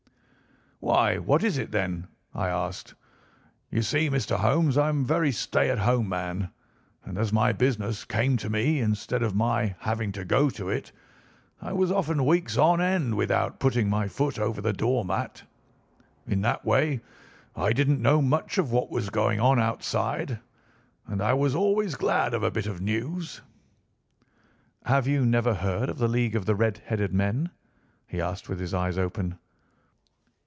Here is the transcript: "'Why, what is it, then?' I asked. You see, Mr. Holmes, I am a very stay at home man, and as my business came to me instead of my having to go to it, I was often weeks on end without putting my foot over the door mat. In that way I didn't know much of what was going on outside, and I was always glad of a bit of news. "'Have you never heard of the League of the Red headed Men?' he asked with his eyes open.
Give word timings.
"'Why, 0.83 1.19
what 1.19 1.43
is 1.43 1.59
it, 1.59 1.69
then?' 1.71 2.07
I 2.33 2.47
asked. 2.49 2.95
You 3.69 3.83
see, 3.83 4.09
Mr. 4.09 4.35
Holmes, 4.37 4.79
I 4.79 4.89
am 4.89 5.01
a 5.01 5.05
very 5.05 5.31
stay 5.31 5.69
at 5.69 5.77
home 5.77 6.09
man, 6.09 6.49
and 7.05 7.19
as 7.19 7.31
my 7.31 7.51
business 7.51 8.03
came 8.03 8.35
to 8.37 8.49
me 8.49 8.79
instead 8.79 9.21
of 9.21 9.35
my 9.35 9.75
having 9.77 10.11
to 10.13 10.25
go 10.25 10.49
to 10.49 10.69
it, 10.69 10.91
I 11.61 11.71
was 11.71 11.91
often 11.91 12.25
weeks 12.25 12.57
on 12.57 12.81
end 12.81 13.13
without 13.15 13.59
putting 13.59 13.91
my 13.91 14.07
foot 14.07 14.39
over 14.39 14.59
the 14.59 14.73
door 14.73 15.05
mat. 15.05 15.43
In 16.25 16.41
that 16.41 16.65
way 16.65 17.01
I 17.55 17.73
didn't 17.73 18.01
know 18.01 18.19
much 18.19 18.57
of 18.57 18.71
what 18.71 18.89
was 18.89 19.11
going 19.11 19.39
on 19.39 19.59
outside, 19.59 20.39
and 21.05 21.21
I 21.21 21.33
was 21.35 21.53
always 21.53 21.93
glad 21.93 22.33
of 22.33 22.41
a 22.41 22.49
bit 22.49 22.65
of 22.65 22.81
news. 22.81 23.41
"'Have 24.87 25.05
you 25.07 25.27
never 25.27 25.53
heard 25.53 25.89
of 25.89 25.99
the 25.99 26.07
League 26.09 26.35
of 26.35 26.47
the 26.47 26.55
Red 26.55 26.79
headed 26.79 27.13
Men?' 27.13 27.51
he 28.07 28.19
asked 28.19 28.49
with 28.49 28.59
his 28.59 28.73
eyes 28.73 28.97
open. 28.97 29.37